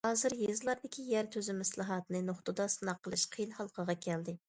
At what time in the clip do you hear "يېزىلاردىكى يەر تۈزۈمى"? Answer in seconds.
0.43-1.67